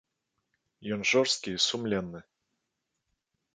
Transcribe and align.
Ён 0.95 1.01
жорсткі 1.11 1.49
і 1.57 1.61
сумленны. 1.67 2.19